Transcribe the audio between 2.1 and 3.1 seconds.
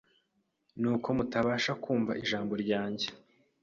ijambo ryanjye.